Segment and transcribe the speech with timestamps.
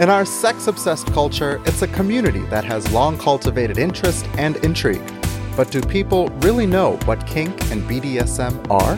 [0.00, 5.00] In our sex obsessed culture, it's a community that has long cultivated interest and intrigue.
[5.56, 8.96] But do people really know what kink and BDSM are?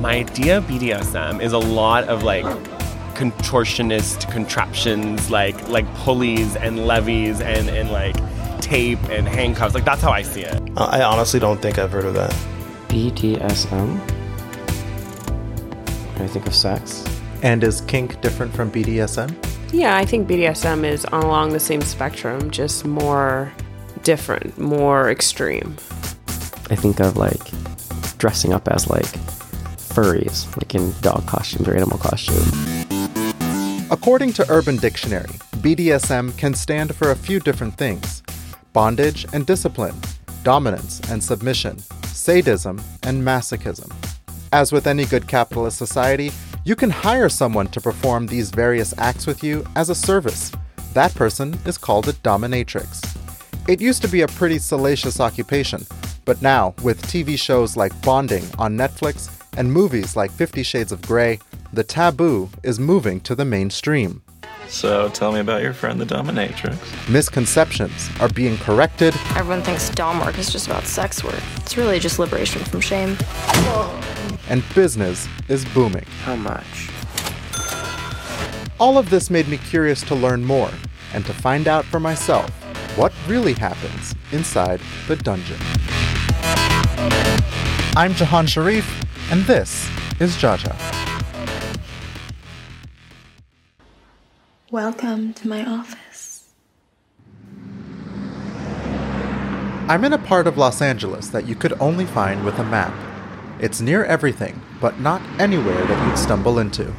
[0.00, 2.44] My idea of BDSM is a lot of like
[3.14, 8.14] contortionist contraptions, like like pulleys and levies and, and like
[8.60, 9.74] tape and handcuffs.
[9.74, 10.62] Like that's how I see it.
[10.76, 12.30] I honestly don't think I've heard of that.
[12.86, 13.98] BDSM?
[16.20, 17.04] I think of sex.
[17.42, 19.47] And is kink different from BDSM?
[19.72, 23.52] Yeah, I think BDSM is on along the same spectrum, just more
[24.02, 25.76] different, more extreme.
[26.70, 27.52] I think of like
[28.16, 29.04] dressing up as like
[29.76, 32.50] furries, like in dog costumes or animal costumes.
[33.90, 38.22] According to Urban Dictionary, BDSM can stand for a few different things
[38.72, 39.94] bondage and discipline,
[40.44, 43.92] dominance and submission, sadism and masochism.
[44.52, 46.30] As with any good capitalist society,
[46.68, 50.52] you can hire someone to perform these various acts with you as a service.
[50.92, 53.16] That person is called a dominatrix.
[53.66, 55.86] It used to be a pretty salacious occupation,
[56.26, 61.00] but now, with TV shows like Bonding on Netflix and movies like Fifty Shades of
[61.00, 61.38] Grey,
[61.72, 64.20] the taboo is moving to the mainstream.
[64.68, 66.76] So tell me about your friend, the dominatrix.
[67.08, 71.42] Misconceptions are being corrected, Everyone thinks dom work is just about sex work.
[71.56, 73.16] It's really just liberation from shame.
[74.48, 76.06] And business is booming.
[76.24, 76.90] How much?
[78.80, 80.70] All of this made me curious to learn more
[81.12, 82.50] and to find out for myself
[82.96, 85.58] what really happens inside the dungeon.
[87.96, 88.86] I'm Jahan Sharif,
[89.30, 89.88] and this
[90.20, 90.76] is Jaja.
[94.70, 96.52] Welcome to my office.
[99.88, 103.07] I'm in a part of Los Angeles that you could only find with a map.
[103.60, 106.94] It's near everything, but not anywhere that you'd stumble into.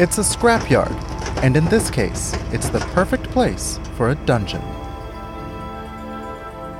[0.00, 0.94] It's a scrapyard,
[1.42, 4.62] and in this case, it's the perfect place for a dungeon.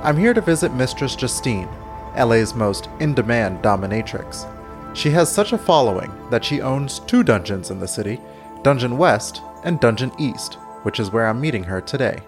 [0.01, 1.69] I'm here to visit Mistress Justine,
[2.17, 4.47] LA's most in demand dominatrix.
[4.95, 8.19] She has such a following that she owns two dungeons in the city
[8.63, 12.19] Dungeon West and Dungeon East, which is where I'm meeting her today.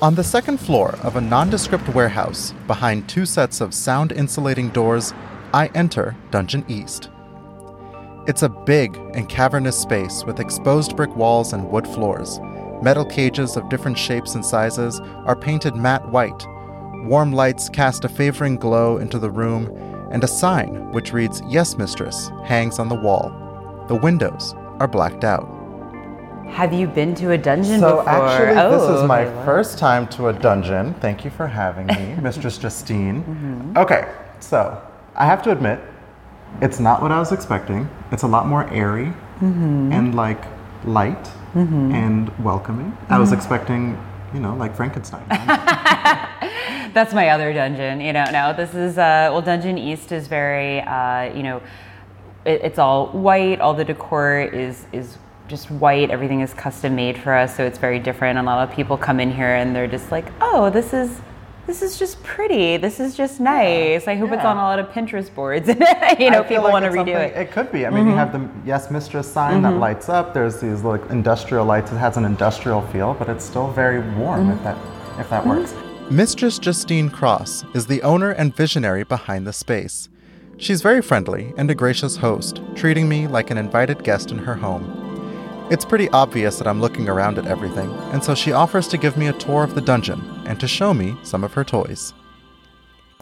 [0.00, 5.12] On the second floor of a nondescript warehouse, behind two sets of sound insulating doors,
[5.52, 7.10] I enter Dungeon East.
[8.28, 12.38] It's a big and cavernous space with exposed brick walls and wood floors.
[12.80, 16.46] Metal cages of different shapes and sizes are painted matte white.
[17.06, 19.66] Warm lights cast a favoring glow into the room,
[20.12, 23.32] and a sign which reads Yes, Mistress hangs on the wall.
[23.88, 25.57] The windows are blacked out.
[26.50, 28.08] Have you been to a dungeon So before?
[28.08, 29.44] actually, this Oh, is my okay, wow.
[29.44, 30.94] first time to a dungeon.
[30.94, 33.22] Thank you for having me, Mistress Justine.
[33.22, 33.76] Mm-hmm.
[33.78, 34.08] Okay,
[34.40, 34.80] so
[35.14, 35.78] I have to admit,
[36.60, 37.88] it's not what I was expecting.
[38.10, 39.92] It's a lot more airy Mm-hmm.
[39.92, 40.42] and like
[40.84, 42.96] light and welcoming.
[43.08, 43.96] I was expecting,
[44.34, 45.24] you know, like Frankenstein.
[46.92, 48.00] That's my other dungeon.
[48.00, 51.62] You know, no, this is uh, well, Dungeon East is very, uh, you know,
[52.44, 53.60] it, it's all white.
[53.60, 56.10] All the decor is is just white.
[56.10, 58.38] Everything is custom made for us, so it's very different.
[58.38, 61.20] And a lot of people come in here and they're just like, oh, this is.
[61.66, 62.78] This is just pretty.
[62.78, 64.08] This is just nice.
[64.08, 65.68] I hope it's on a lot of Pinterest boards.
[66.18, 67.34] you know, I people like want to it's redo it.
[67.34, 67.40] Mm-hmm.
[67.42, 67.84] It could be.
[67.84, 68.18] I mean, you mm-hmm.
[68.18, 69.80] have the Yes Mistress sign that mm-hmm.
[69.80, 70.32] lights up.
[70.32, 71.92] There's these like industrial lights.
[71.92, 75.20] It has an industrial feel, but it's still very warm if that mm-hmm.
[75.20, 75.74] if that works.
[76.10, 80.08] Mistress Justine Cross is the owner and visionary behind the space.
[80.56, 84.54] She's very friendly and a gracious host, treating me like an invited guest in her
[84.54, 85.07] home.
[85.70, 89.18] It's pretty obvious that I'm looking around at everything, and so she offers to give
[89.18, 92.14] me a tour of the dungeon and to show me some of her toys.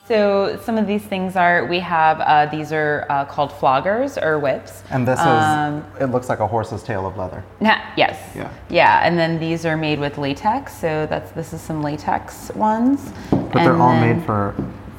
[0.06, 4.38] So some of these things are we have uh, these are uh, called floggers or
[4.38, 4.84] whips.
[4.90, 7.42] And this is Um, it looks like a horse's tail of leather.
[7.60, 8.16] Nah, yes.
[8.36, 8.48] Yeah.
[8.68, 10.72] Yeah, and then these are made with latex.
[10.78, 13.12] So that's this is some latex ones.
[13.32, 14.54] But they're all then- made for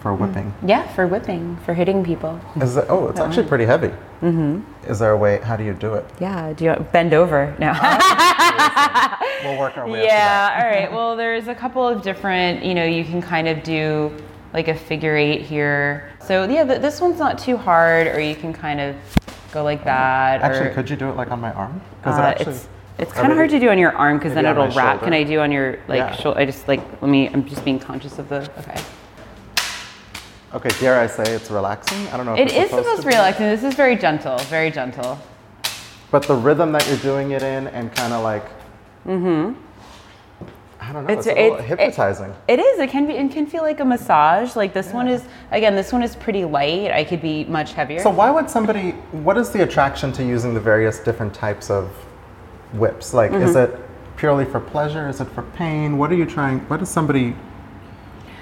[0.07, 0.53] for whipping.
[0.65, 2.39] Yeah, for whipping, for hitting people.
[2.61, 3.89] Is it, oh, it's actually pretty heavy.
[4.21, 4.61] Mm-hmm.
[4.89, 5.39] Is there a way?
[5.41, 6.05] How do you do it?
[6.19, 6.53] Yeah.
[6.53, 7.53] Do you bend over?
[7.59, 7.73] No.
[9.43, 10.03] We'll work our way.
[10.03, 10.59] yeah.
[10.59, 10.91] All right.
[10.91, 12.63] Well, there's a couple of different.
[12.65, 14.11] You know, you can kind of do
[14.51, 16.09] like a figure eight here.
[16.25, 18.95] So yeah, th- this one's not too hard, or you can kind of
[19.51, 20.41] go like that.
[20.41, 21.79] Actually, or, could you do it like on my arm?
[22.01, 22.67] Because Uh, actually, it's
[22.97, 24.73] it's kind of hard to do on your arm because then it'll wrap.
[24.73, 25.03] shoulder.
[25.05, 26.15] Can I do on your like Yeah.
[26.15, 26.39] shoulder?
[26.39, 27.27] I just like let me.
[27.29, 28.49] I'm just being conscious of the.
[28.57, 28.81] Okay.
[30.53, 32.07] Okay, dare I say it's relaxing?
[32.07, 32.33] I don't know.
[32.35, 33.13] If It it's is supposed to be.
[33.13, 33.47] relaxing.
[33.47, 35.19] This is very gentle, very gentle.
[36.09, 38.45] But the rhythm that you're doing it in, and kind of like.
[39.05, 39.53] Mm-hmm.
[40.79, 41.13] I don't know.
[41.13, 42.33] It's, It's- a little it- hypnotizing.
[42.47, 42.79] It is.
[42.79, 43.13] It can be.
[43.15, 44.55] It can feel like a massage.
[44.55, 45.23] Like this one is.
[45.51, 46.91] Again, this one is pretty light.
[46.91, 47.99] I could be much heavier.
[47.99, 48.91] so why would somebody?
[49.11, 51.89] What is the attraction to using the various different types of
[52.73, 53.13] whips?
[53.13, 53.73] Like, is Mm-hmm.
[53.75, 53.79] it
[54.15, 55.09] purely for pleasure?
[55.09, 55.97] Is it for pain?
[55.97, 56.59] What are you trying?
[56.69, 57.35] What does somebody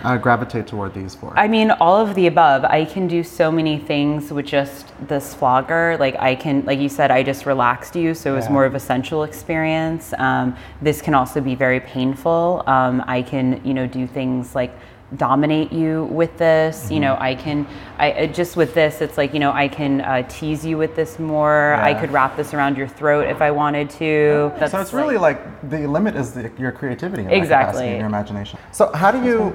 [0.04, 1.34] uh, gravitate toward these four?
[1.36, 2.64] I mean, all of the above.
[2.66, 5.98] I can do so many things with just this flogger.
[6.00, 8.52] Like I can, like you said, I just relaxed you, so it was Yeah.
[8.54, 10.14] more of a sensual experience.
[10.18, 12.64] Um, this can also be very painful.
[12.68, 14.72] Um, I can, you know, do things like
[15.18, 16.90] dominate you with this.
[16.92, 17.02] You Mm-hmm.
[17.02, 17.68] know, I can,
[17.98, 20.96] I uh, just with this, it's like you know, I can uh, tease you with
[20.96, 21.76] this more.
[21.76, 24.52] I could wrap this around your throat if I wanted to.
[24.60, 25.40] That's so it's really like,
[25.70, 27.98] the limit is the, your creativity and Exactly.
[27.98, 28.60] your imagination.
[28.72, 29.50] So how do you,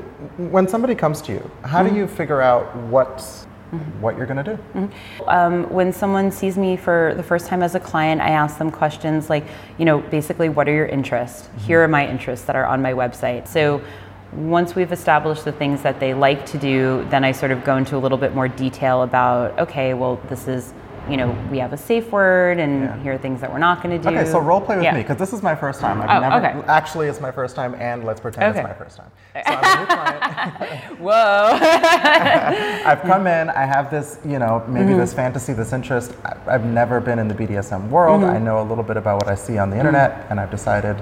[0.50, 1.94] when somebody comes to you, how Mm-hmm.
[1.94, 3.22] do you figure out what
[4.00, 4.58] what you're gonna do?
[5.28, 8.68] um, when someone sees me for the first time as a client, I ask them
[8.70, 9.44] questions like,
[9.78, 11.48] you know, basically, what are your interests?
[11.66, 13.46] Here are my interests that are on my website.
[13.46, 13.80] So
[14.32, 17.76] once we've established the things that they like to do, then I sort of go
[17.76, 20.72] into a little bit more detail about, okay, well, this is,
[21.08, 22.96] you know, we have a safe word, and Yeah.
[22.98, 24.14] here are things that we're not going to do.
[24.16, 24.92] Okay, so role play with Yeah.
[24.94, 26.00] me because this is my first time.
[26.02, 26.68] I've Oh, never okay.
[26.68, 28.60] actually it's my first time, and let's pretend Okay.
[28.60, 29.06] it's my first time.
[29.34, 31.00] So I'm a new client.
[31.00, 31.58] Whoa.
[32.86, 33.50] I've come in.
[33.50, 35.00] I have this, you know, maybe Mm-hmm.
[35.00, 36.12] this fantasy, this interest.
[36.46, 38.20] I've never been in the BDSM world.
[38.22, 38.36] Mm-hmm.
[38.36, 40.96] I know a little bit about what I see on the internet, and I've decided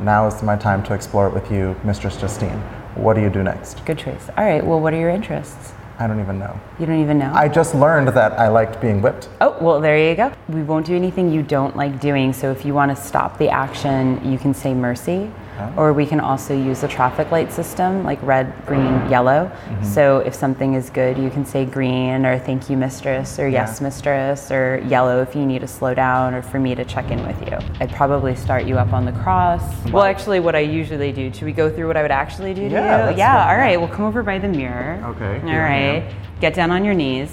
[0.00, 2.58] now is my time to explore it with you, Mistress Justine.
[2.94, 3.84] What do you do next?
[3.84, 4.28] Good choice.
[4.36, 5.72] All right, well, what are your interests?
[5.98, 6.58] I don't even know.
[6.78, 7.32] You don't even know?
[7.34, 9.30] I just learned that I liked being whipped.
[9.40, 10.30] Oh, well, there you go.
[10.48, 12.32] We won't do anything you don't like doing.
[12.34, 15.30] So if you want to stop the action, you can say mercy.
[15.58, 15.80] Uh-huh.
[15.80, 19.10] Or we can also use a traffic light system like red, green, mm-hmm.
[19.10, 19.50] yellow.
[19.50, 19.84] Mm-hmm.
[19.84, 23.78] So if something is good, you can say green or thank you, mistress, or yes,
[23.80, 23.84] Yeah.
[23.84, 27.26] mistress, or yellow if you need to slow down or for me to check in
[27.26, 27.56] with you.
[27.80, 29.62] I'd probably start you up on the cross.
[29.90, 32.68] Well, actually, what I usually do, should we go through what I would actually do
[32.68, 33.16] to Yeah, you?
[33.16, 33.78] Yeah, all right.
[33.78, 35.02] We'll come over by the mirror.
[35.16, 36.02] Okay, All here I am.
[36.04, 36.14] right.
[36.40, 37.30] Get down on your knees.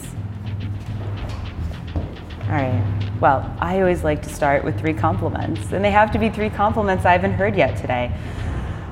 [2.45, 2.92] All right.
[3.23, 6.49] Well, I always like to start with three compliments, and they have to be three
[6.49, 8.11] compliments I haven't heard yet today.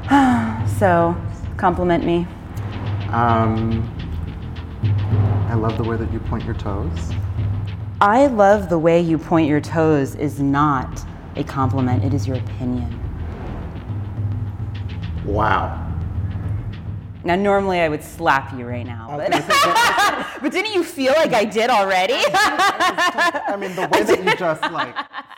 [0.80, 1.18] so,
[1.57, 2.25] compliment me.
[3.10, 3.83] Um,
[5.50, 7.12] I love the way that you point your toes.
[8.00, 11.06] I love the way you point your toes is not
[11.36, 12.98] a compliment, it is your opinion.
[15.25, 15.91] Wow.
[17.24, 19.32] Now, normally I would slap you right now, but,
[20.42, 22.16] but didn't you feel like I did already?
[22.18, 24.96] I mean, the way that you just like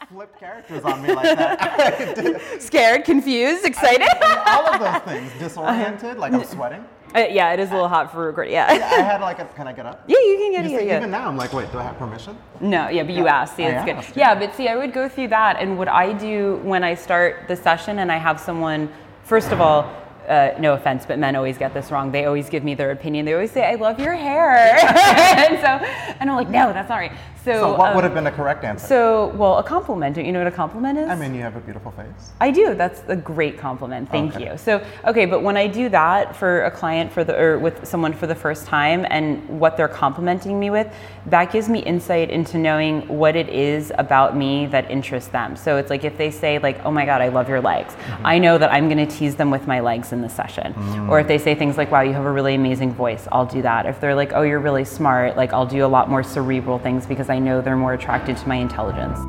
[0.09, 2.61] flipped characters on me like that.
[2.61, 4.07] Scared, confused, excited?
[4.47, 5.31] all of those things.
[5.39, 6.85] Disoriented, like I'm sweating.
[7.15, 8.53] Uh, yeah, it is a little hot for recording.
[8.53, 8.67] Yeah.
[8.69, 10.03] I had like a, can I get up?
[10.07, 10.87] Yeah, you can get up.
[10.87, 10.97] yeah.
[10.97, 12.35] even now I'm like, wait, do I have permission?
[12.59, 13.55] No, yeah, but you asked.
[13.55, 13.95] See, I it's good.
[13.95, 16.95] asked, Yeah, but see, I would go through that, and what I do when I
[16.95, 18.91] start the session and I have someone,
[19.23, 19.91] first of all,
[20.27, 22.11] uh, no offense, but men always get this wrong.
[22.11, 23.25] They always give me their opinion.
[23.25, 25.85] They always say, "I love your hair," and so,
[26.19, 27.11] and I'm like, "No, that's not right."
[27.43, 28.87] So, So what um, would have been a correct answer?
[28.87, 30.15] So, well, a compliment.
[30.15, 31.09] Don't you know what a compliment is?
[31.09, 32.31] I mean, you have a beautiful face.
[32.39, 32.73] I do.
[32.73, 34.09] That's a great compliment.
[34.09, 34.51] Thank Okay.
[34.51, 34.57] you.
[34.57, 38.13] So, okay, but when I do that for a client for the or with someone
[38.13, 40.87] for the first time and what they're complimenting me with,
[41.25, 45.57] that gives me insight into knowing what it is about me that interests them.
[45.57, 47.93] So, it's like if they say like, "Oh my god, I love your legs."
[48.23, 50.73] I know that I'm going to tease them with my legs in the session.
[50.73, 51.09] Mm.
[51.09, 53.61] Or if they say things like, "Wow, you have a really amazing voice." I'll do
[53.63, 53.85] that.
[53.85, 57.05] If they're like, "Oh, you're really smart." Like I'll do a lot more cerebral things
[57.05, 59.19] because I know they're more attracted to my intelligence.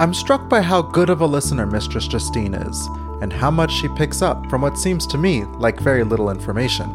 [0.00, 2.88] I'm struck by how good of a listener Mistress Justine is,
[3.20, 6.88] and how much she picks up from what seems to me like very little information.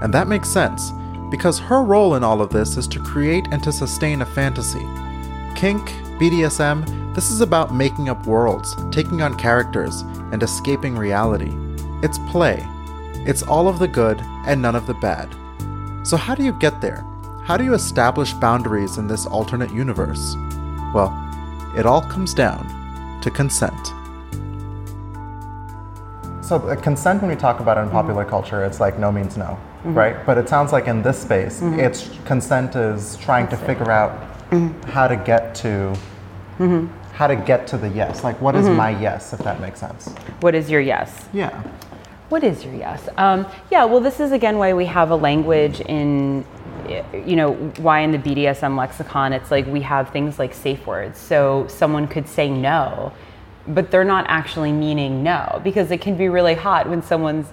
[0.00, 0.92] And that makes sense,
[1.30, 4.86] because her role in all of this is to create and to sustain a fantasy.
[5.62, 10.00] Kink, BDSM, this is about making up worlds, taking on characters,
[10.32, 11.54] and escaping reality.
[12.02, 12.66] It's play.
[13.28, 15.32] It's all of the good and none of the bad.
[16.04, 17.04] So, how do you get there?
[17.44, 20.34] How do you establish boundaries in this alternate universe?
[20.92, 21.12] Well,
[21.76, 23.86] it all comes down to consent.
[26.44, 28.30] So, uh, consent, when we talk about it in popular mm-hmm.
[28.30, 29.94] culture, it's like no means no, mm-hmm.
[29.94, 30.26] right?
[30.26, 31.78] But it sounds like in this space, mm-hmm.
[31.78, 34.90] it's consent is trying to figure out Mm-hmm.
[34.90, 35.96] how to get to
[36.58, 36.86] mm-hmm.
[37.14, 38.22] how to get to the yes.
[38.22, 38.76] Like, what is mm-hmm.
[38.76, 40.10] my yes, if that makes sense?
[40.40, 41.26] What is your yes?
[41.32, 41.58] Yeah.
[42.28, 43.08] What is your yes?
[43.16, 46.44] Um, yeah, well, this is again why we have a language in,
[47.14, 51.18] you know, why in the BDSM lexicon it's like we have things like safe words.
[51.18, 53.14] So someone could say no,
[53.68, 57.46] but they're not actually meaning no because it can be really hot when someone's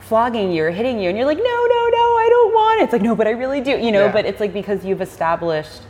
[0.00, 2.84] flogging you or hitting you and you're like, no, no, no, I don't want it.
[2.84, 4.12] It's like, no, but I really do, you know, Yeah.
[4.12, 5.82] but it's like because you've established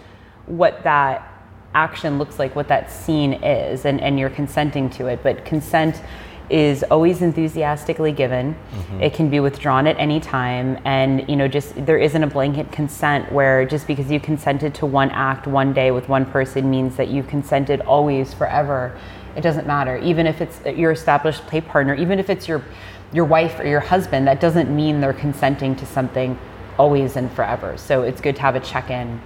[0.47, 1.33] what that
[1.75, 5.23] action looks like, what that scene is, and, and you're consenting to it.
[5.23, 6.01] But consent
[6.49, 8.55] is always enthusiastically given.
[8.55, 9.03] Mm-hmm.
[9.03, 12.71] It can be withdrawn at any time, and you know, just there isn't a blanket
[12.73, 16.97] consent where just because you consented to one act one day with one person means
[16.97, 18.97] that you've consented always forever.
[19.37, 22.65] It doesn't matter, even if it's your established play partner, even if it's your
[23.13, 24.27] your wife or your husband.
[24.27, 26.39] That doesn't mean they're consenting to something
[26.79, 27.77] always and forever.
[27.77, 29.21] So it's good to have a check in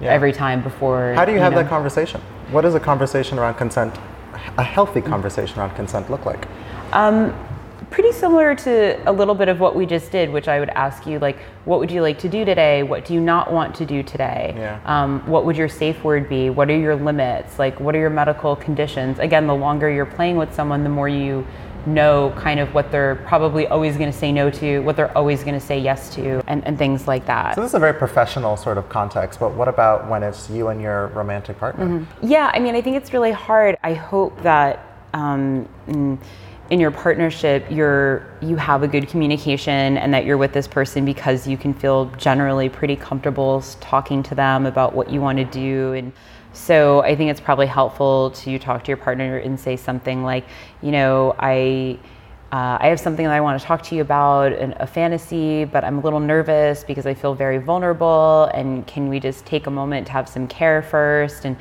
[0.00, 0.12] Yeah.
[0.12, 1.14] every time before.
[1.14, 1.62] How do you have know.
[1.62, 2.20] that conversation?
[2.50, 3.98] What does a conversation around consent,
[4.58, 6.46] a healthy conversation around consent, look like?
[7.90, 11.06] pretty similar to a little bit of what we just did, which I would ask
[11.06, 12.82] you, like, what would you like to do today?
[12.82, 14.54] What do you not want to do today?
[14.56, 14.80] Yeah.
[14.84, 16.50] Um, what would your safe word be?
[16.50, 17.58] What are your limits?
[17.58, 19.18] Like, what are your medical conditions?
[19.18, 21.46] Again, the longer you're playing with someone, the more you
[21.86, 25.42] know kind of what they're probably always going to say no to, what they're always
[25.42, 27.54] going to say yes to, and, and things like that.
[27.54, 30.68] So this is a very professional sort of context, but what about when it's you
[30.68, 32.06] and your romantic partner?
[32.22, 33.76] Yeah, I mean, I think it's really hard.
[33.82, 36.18] I hope that um, in,
[36.70, 41.04] in your partnership, you're you have a good communication, and that you're with this person
[41.04, 45.44] because you can feel generally pretty comfortable talking to them about what you want to
[45.44, 45.92] do.
[45.92, 46.12] And
[46.56, 50.44] so, I think it's probably helpful to talk to your partner and say something like,
[50.82, 51.98] you know, I.
[52.52, 55.64] Uh, I have something that I want to talk to you about, an, a fantasy,
[55.64, 58.44] but I'm a little nervous because I feel very vulnerable.
[58.54, 61.56] And can we just take a moment to have some care first and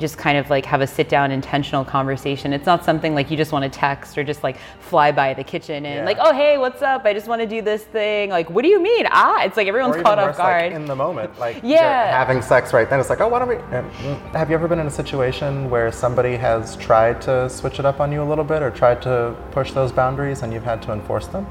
[0.00, 2.52] just kind of like have a sit down intentional conversation?
[2.52, 5.44] It's not something like you just want to text or just like fly by the
[5.44, 6.04] kitchen and Yeah.
[6.04, 7.04] like, oh, hey, what's up?
[7.04, 8.30] I just want to do this thing.
[8.30, 9.06] Like, what do you mean?
[9.10, 10.72] Ah, it's like everyone's caught off like, guard.
[10.72, 12.16] in the moment, like Yeah.
[12.18, 12.98] having sex right then.
[12.98, 13.56] It's like, oh, why don't we?
[13.76, 13.88] um,
[14.32, 18.00] Have you ever been in a situation where somebody has tried to switch it up
[18.00, 20.92] on you a little bit, or tried to push those boundaries, and you've had to
[20.92, 21.46] enforce them?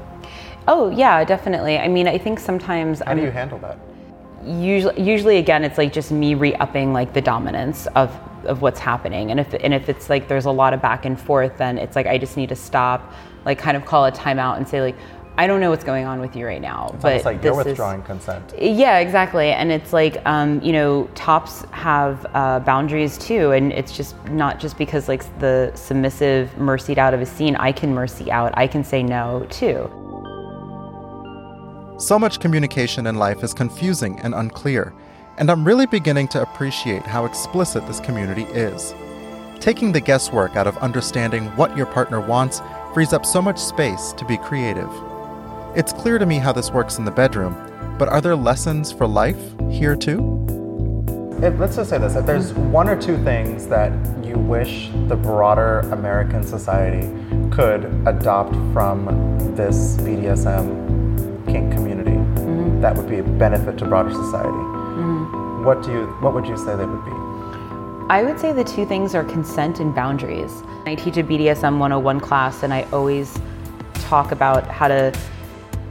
[0.68, 1.78] oh, yeah, definitely.
[1.78, 3.78] I mean, I think sometimes How I'm do you handle that?
[4.44, 8.10] Usually usually again it's like just me re-upping like the dominance of
[8.46, 11.20] of what's happening and if and if it's like there's a lot of back and
[11.20, 13.12] forth then it's like i just need to stop
[13.44, 14.96] like kind of call a timeout and say like
[15.36, 17.60] i don't know what's going on with you right now It's but like you're this
[17.60, 18.54] is- withdrawing consent.
[18.58, 19.52] yeah, exactly.
[19.52, 23.52] And it's like, um, you know, tops have uh, boundaries too.
[23.52, 27.72] And it's just not just because like the submissive mercied out of a scene, I
[27.72, 28.52] can mercy out.
[28.56, 29.88] I can say no too.
[32.00, 34.94] So much communication in life is confusing and unclear,
[35.36, 38.94] and I'm really beginning to appreciate how explicit this community is.
[39.60, 42.62] Taking the guesswork out of understanding what your partner wants
[42.94, 44.88] frees up so much space to be creative.
[45.76, 47.54] It's clear to me how this works in the bedroom,
[47.98, 50.46] but are there lessons for life here too?
[51.42, 53.92] If, let's just say this if there's one or two things that
[54.24, 57.06] you wish the broader American society
[57.50, 59.04] could adopt from
[59.54, 60.89] this BDSM
[61.50, 62.80] kink community mm-hmm.
[62.80, 65.64] that would be a benefit to broader society, mm-hmm.
[65.64, 67.12] what, do you, what would you say they would be?
[68.08, 70.62] I would say the two things are consent and boundaries.
[70.84, 73.38] I teach a BDSM 101 class, and I always
[73.94, 75.16] talk about how to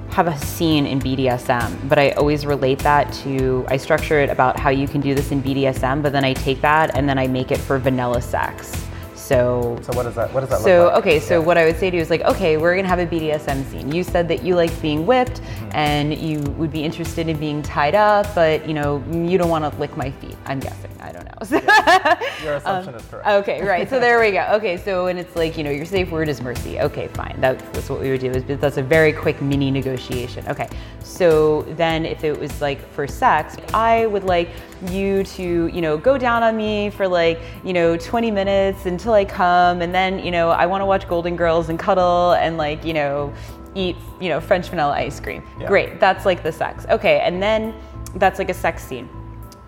[0.10, 4.60] have a scene in BDSM, but I always relate that to, I structure it about
[4.60, 7.28] how you can do this in BDSM, but then I take that and then I
[7.28, 8.89] make it for vanilla sex.
[9.30, 11.00] So, So what does that, what does that so look like?
[11.04, 11.46] okay, so Yeah.
[11.46, 13.92] what I would say to you is like, okay, we're gonna have a BDSM scene.
[13.92, 15.70] You said that you like being whipped Mm-hmm.
[15.74, 19.72] and you would be interested in being tied up, but you know you don't want
[19.72, 20.36] to lick my feet.
[20.48, 20.90] I'm guessing.
[21.00, 21.09] I
[21.50, 22.28] don't know.
[22.44, 23.28] Your um, assumption is correct.
[23.28, 23.90] Okay, right.
[23.90, 24.46] So there we go.
[24.54, 26.80] Okay, so when it's like, you know, your safe word is mercy.
[26.80, 27.36] Okay, fine.
[27.40, 28.32] That's, that's what we would do.
[28.32, 30.48] Is that's a very quick mini negotiation.
[30.48, 30.70] Okay.
[31.02, 34.50] So then if it was like for sex, I would like
[34.88, 39.14] you to, you know, go down on me for like, you know, 20 minutes until
[39.14, 42.58] I come and then, you know, I want to watch Golden Girls and cuddle and
[42.58, 43.34] like, you know,
[43.76, 45.44] eat, you know, French vanilla ice cream.
[45.60, 45.68] Yeah.
[45.68, 46.00] Great.
[46.00, 46.86] That's like the sex.
[46.90, 47.74] Okay, and then
[48.16, 49.10] that's like a sex scene.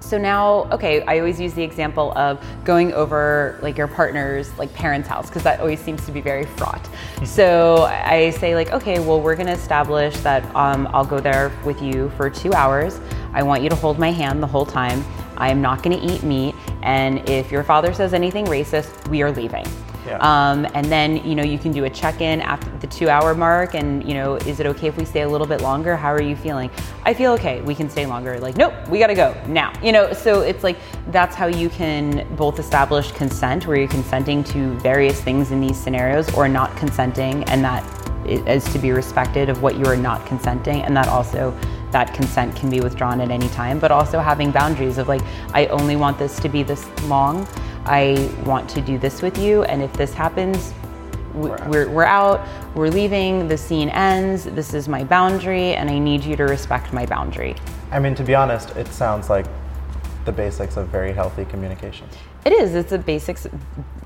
[0.01, 4.73] So now, okay, I always use the example of going over like your partner's like
[4.73, 6.89] parents' house because that always seems to be very fraught.
[7.23, 11.81] so I say like, okay, well, we're gonna establish that um, I'll go there with
[11.81, 12.99] you for two hours.
[13.33, 15.03] I want you to hold my hand the whole time.
[15.37, 19.31] I am not gonna eat meat, and if your father says anything racist, we are
[19.31, 19.65] leaving.
[20.05, 20.17] Yeah.
[20.17, 24.07] Um, and then you know you can do a check-in after the two-hour mark, and
[24.07, 25.95] you know is it okay if we stay a little bit longer?
[25.95, 26.69] How are you feeling?
[27.03, 27.61] I feel okay.
[27.61, 28.39] We can stay longer.
[28.39, 29.73] Like nope, we gotta go now.
[29.83, 30.77] You know, so it's like
[31.07, 35.77] that's how you can both establish consent, where you're consenting to various things in these
[35.77, 37.83] scenarios, or not consenting, and that
[38.25, 41.57] is to be respected of what you are not consenting, and that also
[41.91, 45.21] that consent can be withdrawn at any time, but also having boundaries of like,
[45.53, 47.45] I only want this to be this long.
[47.85, 50.73] I want to do this with you, and if this happens,
[51.33, 55.97] w- we're, we're out, we're leaving, the scene ends, this is my boundary, and I
[55.97, 57.55] need you to respect my boundary.
[57.91, 59.45] I mean, to be honest, it sounds like
[60.25, 62.07] the basics of very healthy communication.
[62.45, 62.73] It is.
[62.75, 63.47] It's the basics.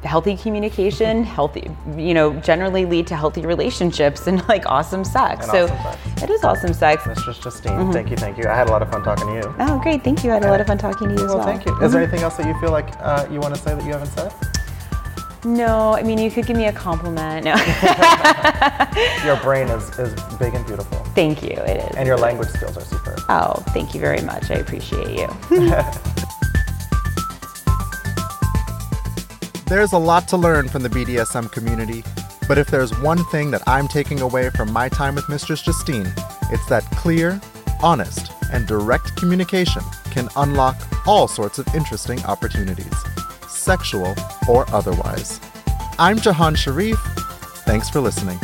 [0.04, 5.48] Healthy communication, healthy, you know, generally lead to healthy relationships and like awesome sex.
[5.48, 5.78] And so awesome
[6.12, 6.24] sex.
[6.24, 7.06] it is awesome sex.
[7.08, 8.46] Mistress Justine, thank you, thank you.
[8.48, 9.56] I had a lot of fun talking to you.
[9.60, 10.04] Oh, great.
[10.04, 10.32] Thank you.
[10.32, 11.48] I had a lot of fun talking to you as Well, well.
[11.48, 11.76] thank you.
[11.82, 13.92] Is there anything else that you feel like uh, you want to say that you
[13.94, 14.34] haven't said?
[15.46, 17.46] No, I mean, you could give me a compliment.
[17.46, 17.54] No.
[19.26, 21.52] Your brain is, is big and beautiful, thank you.
[21.52, 21.96] It is.
[21.98, 23.05] and your language skills are superb.
[23.29, 24.51] Oh, thank you very much.
[24.51, 25.27] I appreciate you.
[29.67, 32.03] There's a lot to learn from the BDSM community,
[32.48, 36.13] but if there's one thing that I'm taking away from my time with Mistress Justine,
[36.51, 37.41] it's that clear,
[37.82, 40.77] honest, and direct communication can unlock
[41.08, 42.94] all sorts of interesting opportunities,
[43.48, 44.13] sexual
[44.48, 45.41] or otherwise.
[45.98, 47.00] I'm Jahan Sharif.
[47.65, 48.39] Thanks for listening.